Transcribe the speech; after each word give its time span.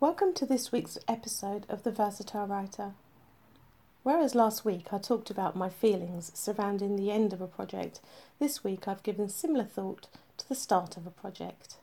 Welcome 0.00 0.32
to 0.34 0.46
this 0.46 0.70
week's 0.70 0.96
episode 1.08 1.66
of 1.68 1.82
The 1.82 1.90
Versatile 1.90 2.46
Writer. 2.46 2.92
Whereas 4.04 4.36
last 4.36 4.64
week 4.64 4.92
I 4.92 4.98
talked 4.98 5.28
about 5.28 5.56
my 5.56 5.68
feelings 5.68 6.30
surrounding 6.36 6.94
the 6.94 7.10
end 7.10 7.32
of 7.32 7.40
a 7.40 7.48
project, 7.48 7.98
this 8.38 8.62
week 8.62 8.86
I've 8.86 9.02
given 9.02 9.28
similar 9.28 9.64
thought 9.64 10.06
to 10.36 10.48
the 10.48 10.54
start 10.54 10.96
of 10.96 11.04
a 11.04 11.10
project. 11.10 11.78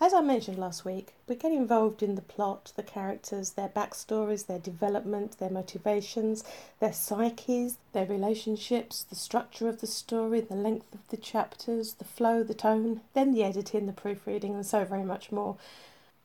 As 0.00 0.14
I 0.14 0.20
mentioned 0.20 0.60
last 0.60 0.84
week, 0.84 1.14
we 1.26 1.34
get 1.34 1.50
involved 1.50 2.04
in 2.04 2.14
the 2.14 2.22
plot, 2.22 2.70
the 2.76 2.84
characters, 2.84 3.50
their 3.50 3.68
backstories, 3.68 4.46
their 4.46 4.60
development, 4.60 5.40
their 5.40 5.50
motivations, 5.50 6.44
their 6.78 6.92
psyches, 6.92 7.78
their 7.94 8.06
relationships, 8.06 9.02
the 9.02 9.16
structure 9.16 9.68
of 9.68 9.80
the 9.80 9.88
story, 9.88 10.40
the 10.40 10.54
length 10.54 10.94
of 10.94 11.00
the 11.08 11.16
chapters, 11.16 11.94
the 11.94 12.04
flow, 12.04 12.44
the 12.44 12.54
tone, 12.54 13.00
then 13.14 13.34
the 13.34 13.42
editing, 13.42 13.86
the 13.86 13.92
proofreading, 13.92 14.54
and 14.54 14.64
so 14.64 14.84
very 14.84 15.02
much 15.02 15.32
more. 15.32 15.56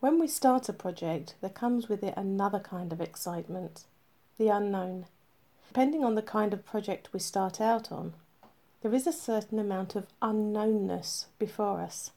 When 0.04 0.20
we 0.20 0.28
start 0.28 0.68
a 0.68 0.74
project, 0.74 1.36
there 1.40 1.50
comes 1.50 1.88
with 1.88 2.04
it 2.04 2.14
another 2.18 2.60
kind 2.60 2.92
of 2.92 3.00
excitement 3.00 3.86
the 4.38 4.50
unknown. 4.50 5.06
Depending 5.70 6.04
on 6.04 6.16
the 6.16 6.22
kind 6.22 6.52
of 6.52 6.66
project 6.66 7.14
we 7.14 7.22
start 7.22 7.62
out 7.62 7.90
on, 7.90 8.12
there 8.82 8.94
is 8.94 9.08
a 9.08 9.14
certain 9.14 9.60
amount 9.60 9.96
of 9.96 10.08
unknownness 10.22 11.28
before 11.40 11.80
us. 11.80 12.12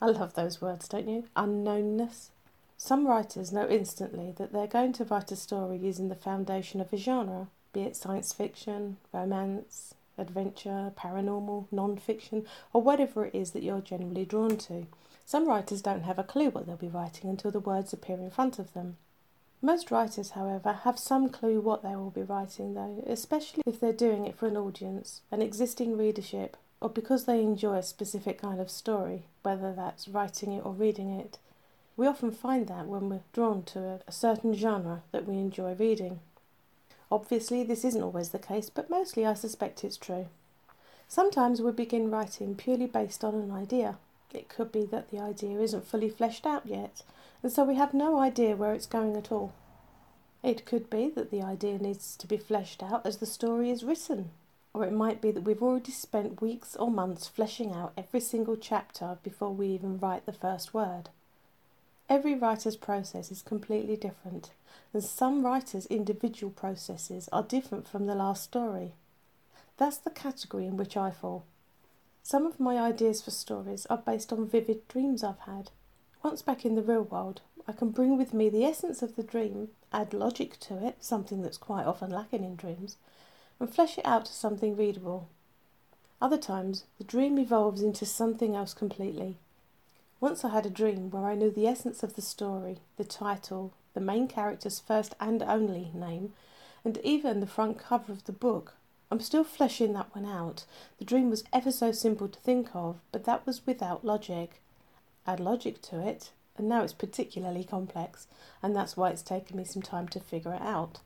I 0.00 0.06
love 0.06 0.34
those 0.34 0.60
words, 0.60 0.86
don't 0.86 1.08
you? 1.08 1.24
Unknownness. 1.36 2.28
Some 2.76 3.08
writers 3.08 3.50
know 3.50 3.68
instantly 3.68 4.32
that 4.36 4.52
they're 4.52 4.68
going 4.68 4.92
to 4.92 5.04
write 5.04 5.32
a 5.32 5.36
story 5.36 5.78
using 5.78 6.08
the 6.08 6.14
foundation 6.14 6.80
of 6.80 6.92
a 6.92 6.96
genre, 6.96 7.48
be 7.72 7.80
it 7.80 7.96
science 7.96 8.32
fiction, 8.32 8.98
romance, 9.12 9.94
adventure, 10.16 10.92
paranormal, 10.96 11.66
non 11.72 11.96
fiction, 11.96 12.46
or 12.72 12.82
whatever 12.82 13.24
it 13.24 13.34
is 13.34 13.50
that 13.50 13.64
you're 13.64 13.80
generally 13.80 14.24
drawn 14.24 14.56
to. 14.58 14.86
Some 15.28 15.48
writers 15.48 15.82
don't 15.82 16.04
have 16.04 16.20
a 16.20 16.24
clue 16.24 16.50
what 16.50 16.66
they'll 16.66 16.76
be 16.76 16.86
writing 16.86 17.28
until 17.28 17.50
the 17.50 17.58
words 17.58 17.92
appear 17.92 18.16
in 18.16 18.30
front 18.30 18.60
of 18.60 18.72
them. 18.74 18.96
Most 19.60 19.90
writers, 19.90 20.30
however, 20.30 20.72
have 20.84 21.00
some 21.00 21.30
clue 21.30 21.60
what 21.60 21.82
they 21.82 21.96
will 21.96 22.10
be 22.10 22.22
writing, 22.22 22.74
though, 22.74 23.02
especially 23.08 23.64
if 23.66 23.80
they're 23.80 23.92
doing 23.92 24.24
it 24.24 24.36
for 24.36 24.46
an 24.46 24.56
audience, 24.56 25.22
an 25.32 25.42
existing 25.42 25.98
readership, 25.98 26.56
or 26.80 26.88
because 26.88 27.24
they 27.24 27.42
enjoy 27.42 27.74
a 27.74 27.82
specific 27.82 28.40
kind 28.40 28.60
of 28.60 28.70
story, 28.70 29.24
whether 29.42 29.72
that's 29.72 30.06
writing 30.06 30.52
it 30.52 30.64
or 30.64 30.72
reading 30.72 31.10
it. 31.10 31.38
We 31.96 32.06
often 32.06 32.30
find 32.30 32.68
that 32.68 32.86
when 32.86 33.08
we're 33.08 33.20
drawn 33.32 33.64
to 33.64 34.00
a, 34.06 34.12
certain 34.12 34.54
genre 34.54 35.02
that 35.10 35.26
we 35.26 35.38
enjoy 35.38 35.74
reading. 35.74 36.20
Obviously, 37.10 37.64
this 37.64 37.84
isn't 37.84 38.02
always 38.02 38.28
the 38.28 38.38
case, 38.38 38.70
but 38.70 38.90
mostly 38.90 39.26
I 39.26 39.34
suspect 39.34 39.82
it's 39.82 39.96
true. 39.96 40.28
Sometimes 41.08 41.60
we 41.60 41.72
begin 41.72 42.12
writing 42.12 42.54
purely 42.54 42.86
based 42.86 43.24
on 43.24 43.34
an 43.34 43.50
idea, 43.50 43.96
it 44.32 44.48
could 44.48 44.72
be 44.72 44.84
that 44.86 45.10
the 45.10 45.18
idea 45.18 45.58
isn't 45.60 45.86
fully 45.86 46.08
fleshed 46.08 46.46
out 46.46 46.66
yet, 46.66 47.02
and 47.42 47.52
so 47.52 47.64
we 47.64 47.76
have 47.76 47.94
no 47.94 48.18
idea 48.18 48.56
where 48.56 48.74
it's 48.74 48.86
going 48.86 49.16
at 49.16 49.30
all. 49.30 49.52
It 50.42 50.64
could 50.64 50.88
be 50.90 51.08
that 51.10 51.30
the 51.30 51.42
idea 51.42 51.78
needs 51.78 52.16
to 52.16 52.26
be 52.26 52.36
fleshed 52.36 52.82
out 52.82 53.06
as 53.06 53.16
the 53.16 53.26
story 53.26 53.70
is 53.70 53.84
written, 53.84 54.30
or 54.74 54.84
it 54.84 54.92
might 54.92 55.20
be 55.20 55.30
that 55.30 55.44
we've 55.44 55.62
already 55.62 55.92
spent 55.92 56.42
weeks 56.42 56.76
or 56.76 56.90
months 56.90 57.26
fleshing 57.26 57.72
out 57.72 57.92
every 57.96 58.20
single 58.20 58.56
chapter 58.56 59.18
before 59.22 59.50
we 59.50 59.68
even 59.68 59.98
write 59.98 60.26
the 60.26 60.32
first 60.32 60.74
word. 60.74 61.08
Every 62.08 62.34
writer's 62.34 62.76
process 62.76 63.32
is 63.32 63.42
completely 63.42 63.96
different, 63.96 64.50
and 64.92 65.02
some 65.02 65.44
writers' 65.44 65.86
individual 65.86 66.52
processes 66.52 67.28
are 67.32 67.42
different 67.42 67.88
from 67.88 68.06
the 68.06 68.14
last 68.14 68.44
story. 68.44 68.92
That's 69.76 69.98
the 69.98 70.10
category 70.10 70.66
in 70.66 70.76
which 70.76 70.96
I 70.96 71.10
fall. 71.10 71.44
Some 72.28 72.44
of 72.44 72.58
my 72.58 72.76
ideas 72.76 73.22
for 73.22 73.30
stories 73.30 73.86
are 73.86 73.98
based 73.98 74.32
on 74.32 74.48
vivid 74.48 74.88
dreams 74.88 75.22
I've 75.22 75.38
had. 75.38 75.70
Once 76.24 76.42
back 76.42 76.64
in 76.64 76.74
the 76.74 76.82
real 76.82 77.02
world, 77.04 77.40
I 77.68 77.72
can 77.72 77.90
bring 77.90 78.18
with 78.18 78.34
me 78.34 78.48
the 78.48 78.64
essence 78.64 79.00
of 79.00 79.14
the 79.14 79.22
dream, 79.22 79.68
add 79.92 80.12
logic 80.12 80.58
to 80.62 80.84
it, 80.84 80.96
something 80.98 81.42
that's 81.42 81.56
quite 81.56 81.86
often 81.86 82.10
lacking 82.10 82.42
in 82.42 82.56
dreams, 82.56 82.96
and 83.60 83.72
flesh 83.72 83.96
it 83.96 84.04
out 84.04 84.24
to 84.24 84.32
something 84.32 84.76
readable. 84.76 85.28
Other 86.20 86.36
times, 86.36 86.82
the 86.98 87.04
dream 87.04 87.38
evolves 87.38 87.80
into 87.80 88.04
something 88.04 88.56
else 88.56 88.74
completely. 88.74 89.36
Once 90.18 90.44
I 90.44 90.48
had 90.48 90.66
a 90.66 90.68
dream 90.68 91.10
where 91.10 91.26
I 91.26 91.36
knew 91.36 91.52
the 91.52 91.68
essence 91.68 92.02
of 92.02 92.16
the 92.16 92.22
story, 92.22 92.80
the 92.96 93.04
title, 93.04 93.72
the 93.94 94.00
main 94.00 94.26
character's 94.26 94.80
first 94.80 95.14
and 95.20 95.44
only 95.44 95.92
name, 95.94 96.32
and 96.84 96.98
even 97.04 97.38
the 97.38 97.46
front 97.46 97.78
cover 97.78 98.10
of 98.10 98.24
the 98.24 98.32
book 98.32 98.74
I'm 99.10 99.20
still 99.20 99.44
fleshing 99.44 99.92
that 99.92 100.14
one 100.14 100.26
out. 100.26 100.64
The 100.98 101.04
dream 101.04 101.30
was 101.30 101.44
ever 101.52 101.70
so 101.70 101.92
simple 101.92 102.28
to 102.28 102.40
think 102.40 102.70
of, 102.74 102.96
but 103.12 103.24
that 103.24 103.46
was 103.46 103.66
without 103.66 104.04
logic. 104.04 104.60
Add 105.26 105.38
logic 105.38 105.80
to 105.82 106.00
it, 106.00 106.30
and 106.56 106.68
now 106.68 106.82
it's 106.82 106.92
particularly 106.92 107.62
complex, 107.62 108.26
and 108.62 108.74
that's 108.74 108.96
why 108.96 109.10
it's 109.10 109.22
taken 109.22 109.56
me 109.56 109.64
some 109.64 109.82
time 109.82 110.08
to 110.08 110.20
figure 110.20 110.54
it 110.54 110.62
out. 110.62 111.00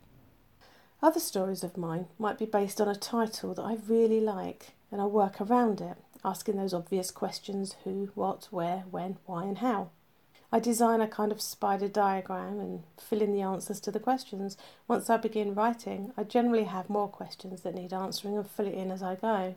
Other 1.02 1.20
stories 1.20 1.64
of 1.64 1.76
mine 1.76 2.06
might 2.18 2.38
be 2.38 2.46
based 2.46 2.80
on 2.80 2.88
a 2.88 2.94
title 2.94 3.54
that 3.54 3.62
I 3.62 3.78
really 3.86 4.20
like, 4.20 4.72
and 4.90 5.00
I 5.00 5.06
work 5.06 5.40
around 5.40 5.80
it, 5.80 5.96
asking 6.24 6.56
those 6.56 6.74
obvious 6.74 7.10
questions 7.10 7.76
who, 7.84 8.10
what, 8.14 8.48
where, 8.50 8.84
when, 8.90 9.18
why, 9.26 9.44
and 9.44 9.58
how. 9.58 9.90
I 10.52 10.58
design 10.58 11.00
a 11.00 11.06
kind 11.06 11.30
of 11.30 11.40
spider 11.40 11.86
diagram 11.86 12.58
and 12.58 12.82
fill 12.98 13.22
in 13.22 13.32
the 13.32 13.42
answers 13.42 13.78
to 13.80 13.92
the 13.92 14.00
questions. 14.00 14.56
Once 14.88 15.08
I 15.08 15.16
begin 15.16 15.54
writing, 15.54 16.12
I 16.16 16.24
generally 16.24 16.64
have 16.64 16.90
more 16.90 17.08
questions 17.08 17.60
that 17.62 17.74
need 17.74 17.92
answering 17.92 18.36
and 18.36 18.48
fill 18.48 18.66
it 18.66 18.74
in 18.74 18.90
as 18.90 19.02
I 19.02 19.14
go. 19.14 19.54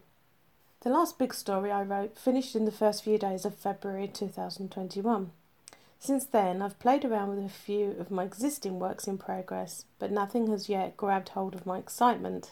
The 0.81 0.89
last 0.89 1.17
big 1.17 1.33
story 1.33 1.71
I 1.71 1.81
wrote 1.81 2.17
finished 2.17 2.55
in 2.55 2.65
the 2.65 2.71
first 2.71 3.03
few 3.03 3.17
days 3.17 3.45
of 3.45 3.55
February 3.55 4.07
2021. 4.07 5.31
Since 5.97 6.25
then, 6.25 6.61
I've 6.61 6.77
played 6.79 7.05
around 7.05 7.29
with 7.29 7.45
a 7.45 7.49
few 7.49 7.91
of 7.97 8.11
my 8.11 8.25
existing 8.25 8.77
works 8.77 9.07
in 9.07 9.17
progress, 9.17 9.85
but 9.97 10.11
nothing 10.11 10.47
has 10.47 10.67
yet 10.67 10.97
grabbed 10.97 11.29
hold 11.29 11.55
of 11.55 11.65
my 11.65 11.77
excitement. 11.77 12.51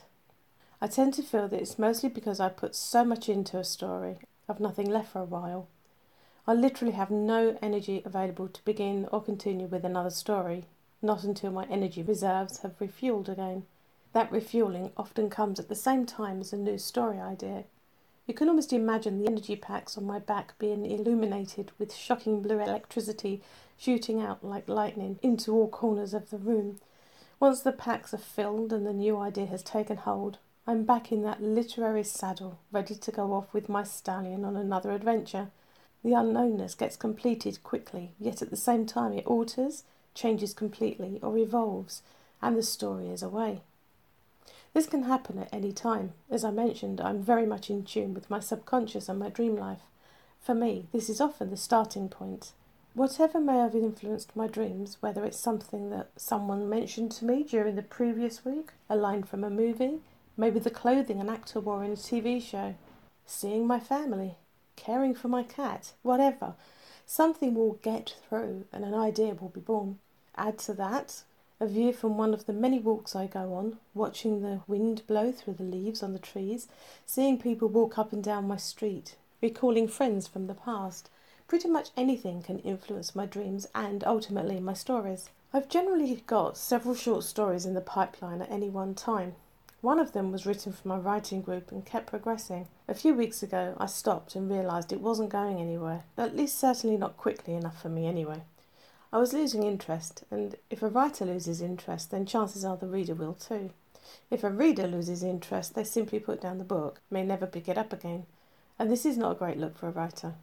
I 0.79 0.87
tend 0.87 1.13
to 1.15 1.23
feel 1.23 1.49
that 1.49 1.59
it's 1.59 1.77
mostly 1.77 2.07
because 2.09 2.39
I 2.39 2.47
put 2.49 2.73
so 2.73 3.03
much 3.03 3.27
into 3.27 3.59
a 3.59 3.65
story, 3.65 4.19
I've 4.47 4.61
nothing 4.61 4.89
left 4.89 5.11
for 5.11 5.19
a 5.19 5.25
while. 5.25 5.67
I 6.47 6.53
literally 6.53 6.93
have 6.93 7.11
no 7.11 7.57
energy 7.61 8.01
available 8.03 8.47
to 8.47 8.65
begin 8.65 9.07
or 9.11 9.21
continue 9.21 9.67
with 9.67 9.85
another 9.85 10.09
story, 10.09 10.65
not 11.01 11.23
until 11.23 11.51
my 11.51 11.65
energy 11.65 12.01
reserves 12.01 12.59
have 12.59 12.79
refueled 12.79 13.29
again. 13.29 13.65
That 14.13 14.31
refueling 14.31 14.91
often 14.97 15.29
comes 15.29 15.59
at 15.59 15.69
the 15.69 15.75
same 15.75 16.05
time 16.05 16.41
as 16.41 16.51
a 16.51 16.57
new 16.57 16.77
story 16.77 17.19
idea. 17.19 17.65
You 18.27 18.33
can 18.33 18.49
almost 18.49 18.73
imagine 18.73 19.19
the 19.19 19.27
energy 19.27 19.55
packs 19.55 19.97
on 19.97 20.05
my 20.05 20.19
back 20.19 20.57
being 20.57 20.85
illuminated 20.85 21.71
with 21.77 21.93
shocking 21.93 22.41
blue 22.41 22.59
electricity 22.59 23.41
shooting 23.77 24.21
out 24.21 24.43
like 24.43 24.67
lightning 24.67 25.19
into 25.21 25.53
all 25.53 25.67
corners 25.67 26.13
of 26.13 26.29
the 26.29 26.37
room. 26.37 26.79
Once 27.39 27.61
the 27.61 27.71
packs 27.71 28.13
are 28.13 28.19
filled 28.19 28.71
and 28.71 28.85
the 28.85 28.93
new 28.93 29.17
idea 29.17 29.47
has 29.47 29.63
taken 29.63 29.97
hold, 29.97 30.37
I'm 30.67 30.83
back 30.83 31.11
in 31.11 31.23
that 31.23 31.41
literary 31.41 32.03
saddle, 32.03 32.59
ready 32.71 32.95
to 32.95 33.11
go 33.11 33.33
off 33.33 33.53
with 33.53 33.69
my 33.69 33.83
stallion 33.83 34.45
on 34.45 34.55
another 34.55 34.91
adventure. 34.91 35.49
The 36.03 36.11
unknownness 36.11 36.77
gets 36.77 36.95
completed 36.95 37.63
quickly, 37.63 38.11
yet 38.19 38.41
at 38.41 38.49
the 38.49 38.57
same 38.57 38.85
time 38.85 39.13
it 39.13 39.25
alters, 39.27 39.83
changes 40.15 40.53
completely, 40.53 41.19
or 41.21 41.37
evolves, 41.37 42.01
and 42.41 42.57
the 42.57 42.63
story 42.63 43.09
is 43.09 43.21
away. 43.21 43.61
This 44.73 44.87
can 44.87 45.03
happen 45.03 45.37
at 45.37 45.53
any 45.53 45.71
time. 45.73 46.13
As 46.29 46.43
I 46.43 46.51
mentioned, 46.51 47.01
I'm 47.01 47.21
very 47.21 47.45
much 47.45 47.69
in 47.69 47.83
tune 47.83 48.13
with 48.13 48.29
my 48.29 48.39
subconscious 48.39 49.09
and 49.09 49.19
my 49.19 49.29
dream 49.29 49.55
life. 49.55 49.81
For 50.41 50.55
me, 50.55 50.87
this 50.91 51.09
is 51.09 51.21
often 51.21 51.51
the 51.51 51.57
starting 51.57 52.09
point. 52.09 52.53
Whatever 52.93 53.39
may 53.39 53.57
have 53.57 53.75
influenced 53.75 54.35
my 54.35 54.47
dreams, 54.47 54.97
whether 55.01 55.23
it's 55.23 55.39
something 55.39 55.91
that 55.91 56.09
someone 56.15 56.69
mentioned 56.69 57.11
to 57.13 57.25
me 57.25 57.43
during 57.43 57.75
the 57.75 57.81
previous 57.81 58.43
week, 58.43 58.71
a 58.89 58.95
line 58.95 59.23
from 59.23 59.43
a 59.43 59.49
movie, 59.49 59.99
maybe 60.35 60.59
the 60.59 60.69
clothing 60.69 61.21
an 61.21 61.29
actor 61.29 61.59
wore 61.59 61.83
in 61.83 61.91
a 61.91 61.95
TV 61.95 62.41
show, 62.41 62.75
seeing 63.25 63.67
my 63.67 63.79
family, 63.79 64.35
caring 64.81 65.13
for 65.13 65.27
my 65.27 65.43
cat, 65.43 65.93
whatever. 66.01 66.55
Something 67.05 67.53
will 67.53 67.73
get 67.83 68.15
through 68.27 68.65
and 68.73 68.83
an 68.83 68.95
idea 68.95 69.35
will 69.35 69.49
be 69.49 69.61
born. 69.61 69.99
Add 70.35 70.57
to 70.59 70.73
that 70.73 71.23
a 71.59 71.67
view 71.67 71.93
from 71.93 72.17
one 72.17 72.33
of 72.33 72.47
the 72.47 72.53
many 72.53 72.79
walks 72.79 73.15
I 73.15 73.27
go 73.27 73.53
on, 73.53 73.77
watching 73.93 74.41
the 74.41 74.61
wind 74.65 75.03
blow 75.05 75.31
through 75.31 75.53
the 75.53 75.63
leaves 75.63 76.01
on 76.01 76.13
the 76.13 76.19
trees, 76.19 76.67
seeing 77.05 77.37
people 77.37 77.67
walk 77.67 77.99
up 77.99 78.11
and 78.11 78.23
down 78.23 78.47
my 78.47 78.57
street, 78.57 79.15
recalling 79.43 79.87
friends 79.87 80.25
from 80.25 80.47
the 80.47 80.55
past. 80.55 81.11
Pretty 81.47 81.67
much 81.67 81.89
anything 81.95 82.41
can 82.41 82.57
influence 82.59 83.13
my 83.13 83.27
dreams 83.27 83.67
and 83.75 84.03
ultimately 84.05 84.59
my 84.59 84.73
stories. 84.73 85.29
I've 85.53 85.69
generally 85.69 86.23
got 86.25 86.57
several 86.57 86.95
short 86.95 87.23
stories 87.25 87.67
in 87.67 87.75
the 87.75 87.81
pipeline 87.81 88.41
at 88.41 88.49
any 88.49 88.69
one 88.69 88.95
time. 88.95 89.35
One 89.81 89.99
of 89.99 90.11
them 90.11 90.31
was 90.31 90.45
written 90.45 90.71
for 90.71 90.87
my 90.87 90.97
writing 90.97 91.41
group 91.41 91.71
and 91.71 91.83
kept 91.83 92.05
progressing. 92.05 92.67
A 92.87 92.93
few 92.93 93.15
weeks 93.15 93.41
ago, 93.41 93.75
I 93.79 93.87
stopped 93.87 94.35
and 94.35 94.49
realised 94.49 94.91
it 94.91 95.01
wasn't 95.01 95.31
going 95.31 95.59
anywhere, 95.59 96.03
at 96.17 96.35
least 96.35 96.59
certainly 96.59 96.97
not 96.97 97.17
quickly 97.17 97.55
enough 97.55 97.81
for 97.81 97.89
me 97.89 98.05
anyway. 98.05 98.43
I 99.11 99.17
was 99.17 99.33
losing 99.33 99.63
interest, 99.63 100.23
and 100.29 100.55
if 100.69 100.83
a 100.83 100.87
writer 100.87 101.25
loses 101.25 101.61
interest, 101.61 102.11
then 102.11 102.27
chances 102.27 102.63
are 102.63 102.77
the 102.77 102.85
reader 102.85 103.15
will 103.15 103.33
too. 103.33 103.71
If 104.29 104.43
a 104.43 104.51
reader 104.51 104.85
loses 104.85 105.23
interest, 105.23 105.73
they 105.73 105.83
simply 105.83 106.19
put 106.19 106.41
down 106.41 106.59
the 106.59 106.63
book, 106.63 107.01
may 107.09 107.23
never 107.23 107.47
pick 107.47 107.67
it 107.67 107.77
up 107.77 107.91
again, 107.91 108.27
and 108.77 108.91
this 108.91 109.05
is 109.05 109.17
not 109.17 109.31
a 109.31 109.39
great 109.39 109.57
look 109.57 109.77
for 109.77 109.87
a 109.87 109.91
writer. 109.91 110.35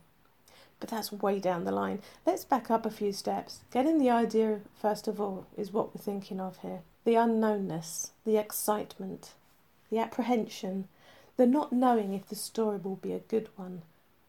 But 0.81 0.90
that's 0.90 1.12
way 1.12 1.38
down 1.38 1.64
the 1.64 1.73
line. 1.73 2.02
Let's 2.26 2.44
back 2.44 2.70
up 2.70 2.85
a 2.85 2.90
few 2.90 3.12
steps. 3.12 3.61
Getting 3.73 3.99
the 3.99 4.11
idea, 4.11 4.61
first 4.81 5.06
of 5.06 5.20
all, 5.20 5.46
is 5.56 5.73
what 5.73 5.94
we're 5.94 6.02
thinking 6.02 6.40
of 6.40 6.58
here. 6.58 6.81
The 7.08 7.14
unknownness, 7.14 8.10
the 8.26 8.37
excitement, 8.37 9.32
the 9.88 9.96
apprehension, 9.96 10.88
the 11.38 11.46
not 11.46 11.72
knowing 11.72 12.12
if 12.12 12.28
the 12.28 12.34
story 12.34 12.76
will 12.76 12.96
be 12.96 13.12
a 13.12 13.20
good 13.20 13.49
one, 13.56 13.81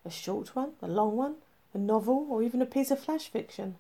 a 0.06 0.10
short 0.10 0.56
one, 0.56 0.76
a 0.82 0.88
long 0.88 1.18
one, 1.18 1.36
a 1.74 1.78
novel, 1.78 2.26
or 2.30 2.42
even 2.42 2.62
a 2.62 2.66
piece 2.66 2.90
of 2.90 3.02
flash 3.02 3.28
fiction. 3.28 3.76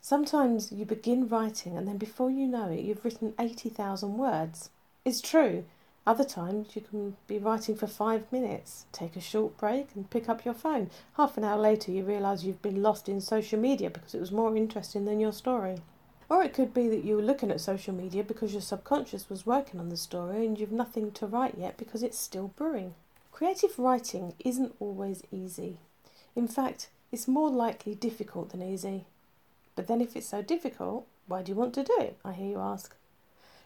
Sometimes 0.00 0.70
you 0.70 0.84
begin 0.84 1.26
writing 1.26 1.76
and 1.76 1.88
then 1.88 1.98
before 1.98 2.30
you 2.30 2.46
know 2.46 2.70
it, 2.70 2.84
you've 2.84 3.04
written 3.04 3.34
80,000 3.36 4.16
words. 4.16 4.70
It's 5.04 5.20
true. 5.20 5.64
Other 6.06 6.22
times 6.22 6.76
you 6.76 6.82
can 6.82 7.16
be 7.26 7.38
writing 7.38 7.74
for 7.74 7.88
five 7.88 8.30
minutes, 8.30 8.86
take 8.92 9.16
a 9.16 9.20
short 9.20 9.58
break, 9.58 9.88
and 9.96 10.08
pick 10.08 10.28
up 10.28 10.44
your 10.44 10.54
phone. 10.54 10.90
Half 11.16 11.36
an 11.36 11.42
hour 11.42 11.60
later, 11.60 11.90
you 11.90 12.04
realise 12.04 12.44
you've 12.44 12.62
been 12.62 12.80
lost 12.80 13.08
in 13.08 13.20
social 13.20 13.58
media 13.58 13.90
because 13.90 14.14
it 14.14 14.20
was 14.20 14.30
more 14.30 14.56
interesting 14.56 15.04
than 15.04 15.18
your 15.18 15.32
story. 15.32 15.80
Or 16.28 16.42
it 16.42 16.54
could 16.54 16.74
be 16.74 16.88
that 16.88 17.04
you 17.04 17.16
were 17.16 17.22
looking 17.22 17.50
at 17.50 17.60
social 17.60 17.94
media 17.94 18.24
because 18.24 18.52
your 18.52 18.62
subconscious 18.62 19.30
was 19.30 19.46
working 19.46 19.78
on 19.78 19.90
the 19.90 19.96
story 19.96 20.44
and 20.44 20.58
you've 20.58 20.72
nothing 20.72 21.12
to 21.12 21.26
write 21.26 21.56
yet 21.56 21.76
because 21.76 22.02
it's 22.02 22.18
still 22.18 22.48
brewing. 22.56 22.94
Creative 23.30 23.78
writing 23.78 24.34
isn't 24.44 24.74
always 24.80 25.22
easy. 25.30 25.76
In 26.34 26.48
fact, 26.48 26.88
it's 27.12 27.28
more 27.28 27.50
likely 27.50 27.94
difficult 27.94 28.50
than 28.50 28.62
easy. 28.62 29.04
But 29.76 29.86
then, 29.86 30.00
if 30.00 30.16
it's 30.16 30.26
so 30.26 30.42
difficult, 30.42 31.06
why 31.28 31.42
do 31.42 31.52
you 31.52 31.56
want 31.56 31.74
to 31.74 31.84
do 31.84 31.96
it? 32.00 32.18
I 32.24 32.32
hear 32.32 32.48
you 32.48 32.58
ask. 32.58 32.94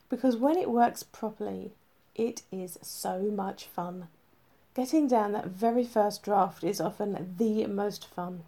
Because 0.08 0.36
when 0.36 0.58
it 0.58 0.70
works 0.70 1.02
properly, 1.02 1.70
it 2.14 2.42
is 2.50 2.78
so 2.82 3.22
much 3.22 3.64
fun. 3.64 4.08
Getting 4.74 5.08
down 5.08 5.32
that 5.32 5.46
very 5.46 5.84
first 5.84 6.22
draft 6.22 6.64
is 6.64 6.80
often 6.80 7.34
the 7.38 7.66
most 7.66 8.06
fun. 8.06 8.42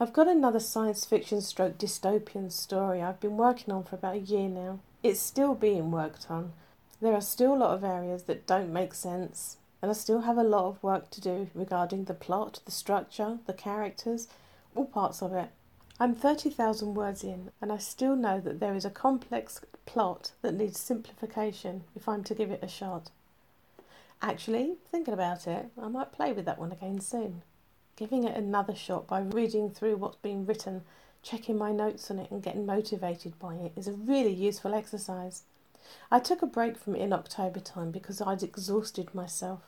I've 0.00 0.12
got 0.12 0.26
another 0.26 0.58
science 0.58 1.04
fiction 1.04 1.40
stroke 1.40 1.78
dystopian 1.78 2.50
story 2.50 3.00
I've 3.00 3.20
been 3.20 3.36
working 3.36 3.72
on 3.72 3.84
for 3.84 3.94
about 3.94 4.16
a 4.16 4.18
year 4.18 4.48
now. 4.48 4.80
It's 5.04 5.20
still 5.20 5.54
being 5.54 5.92
worked 5.92 6.26
on. 6.28 6.52
There 7.00 7.14
are 7.14 7.20
still 7.20 7.54
a 7.54 7.56
lot 7.56 7.74
of 7.74 7.84
areas 7.84 8.24
that 8.24 8.44
don't 8.44 8.72
make 8.72 8.92
sense, 8.92 9.56
and 9.80 9.92
I 9.92 9.94
still 9.94 10.22
have 10.22 10.36
a 10.36 10.42
lot 10.42 10.66
of 10.66 10.82
work 10.82 11.10
to 11.10 11.20
do 11.20 11.48
regarding 11.54 12.04
the 12.04 12.14
plot, 12.14 12.58
the 12.64 12.72
structure, 12.72 13.38
the 13.46 13.52
characters, 13.52 14.26
all 14.74 14.86
parts 14.86 15.22
of 15.22 15.32
it. 15.32 15.50
I'm 16.00 16.16
30,000 16.16 16.94
words 16.96 17.22
in, 17.22 17.52
and 17.62 17.70
I 17.70 17.78
still 17.78 18.16
know 18.16 18.40
that 18.40 18.58
there 18.58 18.74
is 18.74 18.84
a 18.84 18.90
complex 18.90 19.60
plot 19.86 20.32
that 20.42 20.54
needs 20.54 20.80
simplification 20.80 21.84
if 21.94 22.08
I'm 22.08 22.24
to 22.24 22.34
give 22.34 22.50
it 22.50 22.64
a 22.64 22.68
shot. 22.68 23.10
Actually, 24.20 24.74
thinking 24.90 25.14
about 25.14 25.46
it, 25.46 25.66
I 25.80 25.86
might 25.86 26.10
play 26.10 26.32
with 26.32 26.46
that 26.46 26.58
one 26.58 26.72
again 26.72 26.98
soon. 27.00 27.42
Giving 27.96 28.24
it 28.24 28.36
another 28.36 28.74
shot 28.74 29.06
by 29.06 29.20
reading 29.20 29.70
through 29.70 29.96
what's 29.96 30.16
been 30.16 30.46
written, 30.46 30.82
checking 31.22 31.56
my 31.56 31.70
notes 31.70 32.10
on 32.10 32.18
it, 32.18 32.30
and 32.30 32.42
getting 32.42 32.66
motivated 32.66 33.38
by 33.38 33.54
it 33.54 33.72
is 33.76 33.86
a 33.86 33.92
really 33.92 34.32
useful 34.32 34.74
exercise. 34.74 35.42
I 36.10 36.18
took 36.18 36.42
a 36.42 36.46
break 36.46 36.76
from 36.76 36.96
it 36.96 37.02
in 37.02 37.12
October 37.12 37.60
time 37.60 37.90
because 37.90 38.20
I'd 38.20 38.42
exhausted 38.42 39.14
myself. 39.14 39.60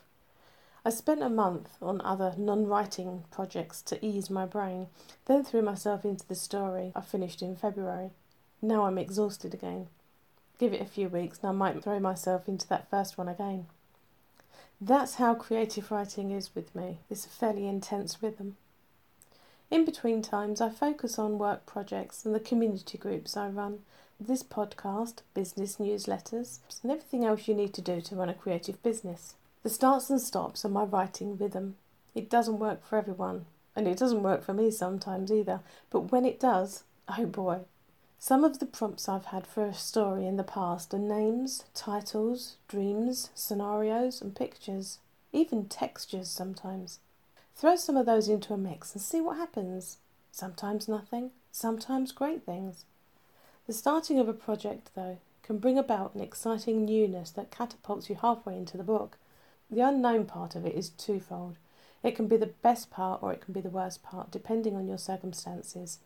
I 0.83 0.89
spent 0.89 1.21
a 1.21 1.29
month 1.29 1.69
on 1.81 2.01
other 2.01 2.33
non 2.37 2.65
writing 2.65 3.25
projects 3.31 3.81
to 3.83 4.05
ease 4.05 4.29
my 4.29 4.45
brain, 4.45 4.87
then 5.25 5.43
threw 5.43 5.61
myself 5.61 6.03
into 6.03 6.27
the 6.27 6.35
story 6.35 6.91
I 6.95 7.01
finished 7.01 7.41
in 7.41 7.55
February. 7.55 8.11
Now 8.61 8.85
I'm 8.85 8.97
exhausted 8.97 9.53
again. 9.53 9.87
Give 10.59 10.73
it 10.73 10.81
a 10.81 10.85
few 10.85 11.07
weeks 11.07 11.39
and 11.41 11.49
I 11.49 11.51
might 11.51 11.83
throw 11.83 11.99
myself 11.99 12.47
into 12.47 12.67
that 12.69 12.89
first 12.89 13.17
one 13.17 13.27
again. 13.27 13.67
That's 14.79 15.15
how 15.15 15.33
creative 15.33 15.89
writing 15.89 16.29
is 16.29 16.53
with 16.53 16.75
me, 16.75 16.99
this 17.09 17.25
fairly 17.25 17.67
intense 17.67 18.21
rhythm. 18.21 18.57
In 19.71 19.85
between 19.85 20.21
times, 20.21 20.61
I 20.61 20.69
focus 20.69 21.17
on 21.17 21.39
work 21.39 21.65
projects 21.65 22.25
and 22.25 22.35
the 22.35 22.39
community 22.39 22.97
groups 22.97 23.35
I 23.35 23.49
run, 23.49 23.79
this 24.19 24.43
podcast, 24.43 25.21
business 25.33 25.77
newsletters, 25.77 26.59
and 26.83 26.91
everything 26.91 27.25
else 27.25 27.47
you 27.47 27.55
need 27.55 27.73
to 27.73 27.81
do 27.81 28.01
to 28.01 28.15
run 28.15 28.29
a 28.29 28.35
creative 28.35 28.81
business. 28.83 29.33
The 29.63 29.69
starts 29.69 30.11
and 30.11 30.21
stops 30.21 30.63
are 30.63 30.69
my 30.69 30.83
writing 30.83 31.37
rhythm. 31.37 31.75
It 32.13 32.29
doesn't 32.29 32.59
work 32.59 32.85
for 32.85 32.97
everyone, 32.97 33.45
and 33.75 33.87
it 33.87 33.97
doesn't 33.97 34.23
work 34.23 34.43
for 34.43 34.53
me 34.53 34.69
sometimes 34.69 35.31
either, 35.31 35.61
but 35.89 36.11
when 36.11 36.23
it 36.23 36.39
does, 36.39 36.83
oh 37.17 37.25
boy. 37.25 37.61
Some 38.19 38.43
of 38.43 38.59
the 38.59 38.65
prompts 38.65 39.07
I've 39.07 39.25
had 39.25 39.45
for 39.45 39.65
a 39.65 39.73
story 39.73 40.25
in 40.25 40.37
the 40.37 40.43
past 40.43 40.93
are 40.93 40.99
names, 40.99 41.63
titles, 41.73 42.57
dreams, 42.67 43.29
scenarios, 43.35 44.21
and 44.21 44.35
pictures, 44.35 44.99
even 45.31 45.65
textures 45.65 46.27
sometimes. 46.27 46.99
Throw 47.55 47.75
some 47.75 47.97
of 47.97 48.05
those 48.05 48.27
into 48.27 48.53
a 48.53 48.57
mix 48.57 48.93
and 48.93 49.01
see 49.01 49.21
what 49.21 49.37
happens. 49.37 49.97
Sometimes 50.31 50.87
nothing, 50.87 51.31
sometimes 51.51 52.11
great 52.11 52.43
things. 52.43 52.85
The 53.65 53.73
starting 53.73 54.19
of 54.19 54.27
a 54.27 54.33
project, 54.33 54.91
though, 54.95 55.17
can 55.43 55.57
bring 55.59 55.77
about 55.77 56.15
an 56.15 56.21
exciting 56.21 56.85
newness 56.85 57.31
that 57.31 57.51
catapults 57.51 58.09
you 58.09 58.15
halfway 58.15 58.57
into 58.57 58.77
the 58.77 58.83
book 58.83 59.17
the 59.69 59.81
unknown 59.81 60.25
part 60.25 60.55
of 60.55 60.65
it 60.65 60.75
is 60.75 60.89
twofold. 60.89 61.57
It 62.01 62.15
can 62.15 62.27
be 62.27 62.37
the 62.37 62.47
best 62.47 62.89
part 62.89 63.21
or 63.21 63.33
it 63.33 63.41
can 63.41 63.53
be 63.53 63.59
the 63.59 63.69
worst 63.69 64.01
part, 64.01 64.31
depending 64.31 64.75
on 64.75 64.87
your 64.87 64.97
circumstances. 64.97 65.99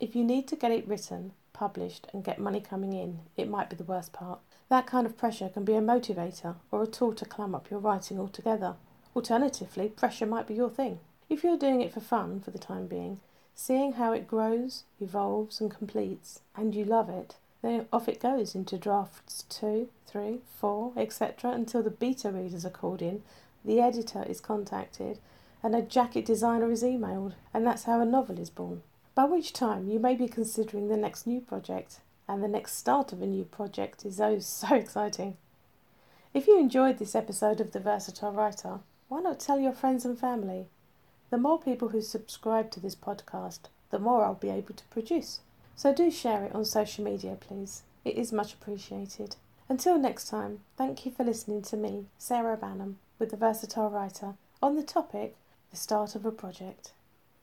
If 0.00 0.16
you 0.16 0.24
need 0.24 0.48
to 0.48 0.56
get 0.56 0.72
it 0.72 0.88
written, 0.88 1.32
published, 1.52 2.06
and 2.14 2.24
get 2.24 2.38
money 2.38 2.62
coming 2.62 2.94
in, 2.94 3.18
it 3.36 3.50
might 3.50 3.68
be 3.68 3.76
the 3.76 3.84
worst 3.84 4.14
part. 4.14 4.38
That 4.70 4.86
kind 4.86 5.06
of 5.06 5.18
pressure 5.18 5.50
can 5.50 5.62
be 5.66 5.74
a 5.74 5.82
motivator 5.82 6.54
or 6.72 6.82
a 6.82 6.86
tool 6.86 7.12
to 7.12 7.26
climb 7.26 7.54
up 7.54 7.70
your 7.70 7.80
writing 7.80 8.18
altogether. 8.18 8.76
Alternatively, 9.14 9.90
pressure 9.90 10.24
might 10.24 10.46
be 10.46 10.54
your 10.54 10.70
thing. 10.70 11.00
If 11.28 11.44
you're 11.44 11.58
doing 11.58 11.82
it 11.82 11.92
for 11.92 12.00
fun 12.00 12.40
for 12.40 12.50
the 12.50 12.58
time 12.58 12.86
being, 12.86 13.20
seeing 13.54 13.92
how 13.92 14.12
it 14.14 14.26
grows, 14.26 14.84
evolves, 15.02 15.60
and 15.60 15.70
completes, 15.70 16.40
and 16.56 16.74
you 16.74 16.86
love 16.86 17.10
it, 17.10 17.36
then 17.60 17.86
off 17.92 18.08
it 18.08 18.22
goes 18.22 18.54
into 18.54 18.78
drafts 18.78 19.44
two, 19.50 19.90
three, 20.06 20.38
four, 20.58 20.94
etc., 20.96 21.50
until 21.50 21.82
the 21.82 21.90
beta 21.90 22.30
readers 22.30 22.64
are 22.64 22.70
called 22.70 23.02
in, 23.02 23.22
the 23.66 23.82
editor 23.82 24.24
is 24.26 24.40
contacted, 24.40 25.18
and 25.62 25.76
a 25.76 25.82
jacket 25.82 26.24
designer 26.24 26.70
is 26.70 26.82
emailed, 26.82 27.34
and 27.52 27.66
that's 27.66 27.84
how 27.84 28.00
a 28.00 28.06
novel 28.06 28.38
is 28.38 28.48
born. 28.48 28.80
By 29.14 29.24
which 29.24 29.52
time 29.52 29.88
you 29.88 29.98
may 29.98 30.14
be 30.14 30.28
considering 30.28 30.88
the 30.88 30.96
next 30.96 31.26
new 31.26 31.40
project, 31.40 32.00
and 32.28 32.42
the 32.42 32.48
next 32.48 32.74
start 32.74 33.12
of 33.12 33.20
a 33.20 33.26
new 33.26 33.44
project 33.44 34.06
is 34.06 34.20
oh 34.20 34.38
so 34.40 34.74
exciting. 34.74 35.36
If 36.32 36.46
you 36.46 36.58
enjoyed 36.60 36.98
this 36.98 37.16
episode 37.16 37.60
of 37.60 37.72
The 37.72 37.80
Versatile 37.80 38.32
Writer, 38.32 38.80
why 39.08 39.20
not 39.20 39.40
tell 39.40 39.58
your 39.58 39.72
friends 39.72 40.04
and 40.04 40.16
family? 40.16 40.66
The 41.30 41.38
more 41.38 41.58
people 41.58 41.88
who 41.88 42.02
subscribe 42.02 42.70
to 42.70 42.80
this 42.80 42.94
podcast, 42.94 43.60
the 43.90 43.98
more 43.98 44.24
I'll 44.24 44.34
be 44.34 44.50
able 44.50 44.74
to 44.74 44.84
produce. 44.84 45.40
So 45.74 45.92
do 45.92 46.10
share 46.10 46.44
it 46.44 46.54
on 46.54 46.64
social 46.64 47.04
media, 47.04 47.36
please. 47.40 47.82
It 48.04 48.16
is 48.16 48.32
much 48.32 48.54
appreciated. 48.54 49.34
Until 49.68 49.98
next 49.98 50.28
time, 50.28 50.60
thank 50.76 51.04
you 51.04 51.10
for 51.10 51.24
listening 51.24 51.62
to 51.62 51.76
me, 51.76 52.06
Sarah 52.18 52.56
Banham, 52.56 52.96
with 53.18 53.30
the 53.30 53.36
Versatile 53.36 53.90
Writer, 53.90 54.34
on 54.62 54.76
the 54.76 54.82
topic 54.84 55.34
The 55.70 55.76
Start 55.76 56.14
of 56.14 56.24
a 56.24 56.30
Project. 56.30 56.92